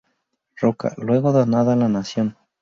[0.59, 2.35] Roca, luego donada a la Nación.